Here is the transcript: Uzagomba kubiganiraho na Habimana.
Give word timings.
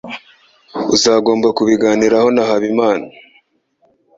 Uzagomba 0.95 1.47
kubiganiraho 1.57 2.27
na 2.35 2.43
Habimana. 2.49 3.07